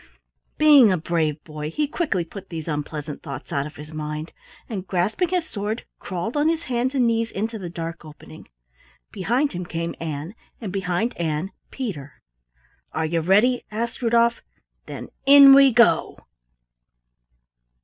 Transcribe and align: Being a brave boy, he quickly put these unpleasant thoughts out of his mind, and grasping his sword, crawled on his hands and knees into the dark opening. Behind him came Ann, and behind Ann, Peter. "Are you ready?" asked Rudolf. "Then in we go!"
Being 0.57 0.91
a 0.91 0.97
brave 0.97 1.43
boy, 1.43 1.69
he 1.69 1.85
quickly 1.87 2.25
put 2.25 2.49
these 2.49 2.67
unpleasant 2.67 3.21
thoughts 3.21 3.53
out 3.53 3.67
of 3.67 3.75
his 3.75 3.93
mind, 3.93 4.33
and 4.67 4.87
grasping 4.87 5.29
his 5.29 5.47
sword, 5.47 5.85
crawled 5.99 6.35
on 6.35 6.49
his 6.49 6.63
hands 6.63 6.95
and 6.95 7.05
knees 7.05 7.29
into 7.29 7.59
the 7.59 7.69
dark 7.69 8.03
opening. 8.03 8.47
Behind 9.11 9.53
him 9.53 9.63
came 9.63 9.93
Ann, 9.99 10.33
and 10.59 10.73
behind 10.73 11.15
Ann, 11.17 11.51
Peter. 11.69 12.23
"Are 12.93 13.05
you 13.05 13.21
ready?" 13.21 13.63
asked 13.69 14.01
Rudolf. 14.01 14.41
"Then 14.87 15.09
in 15.27 15.53
we 15.53 15.71
go!" 15.71 16.25